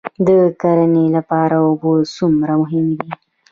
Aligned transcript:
د 0.27 0.29
کرنې 0.61 1.05
لپاره 1.15 1.55
اوبه 1.67 1.91
څومره 2.15 2.51
مهمې 2.61 2.95
دي؟ 3.01 3.11